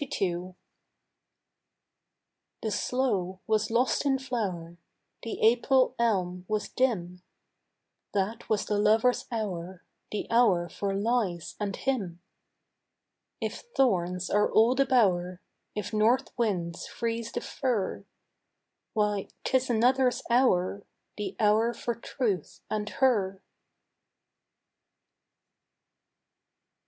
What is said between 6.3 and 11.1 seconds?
was dim; That was the lover's hour, The hour for